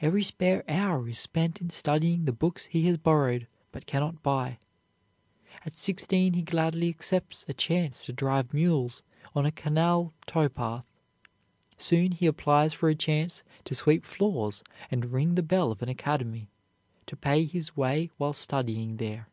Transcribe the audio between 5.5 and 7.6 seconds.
At sixteen he gladly accepts a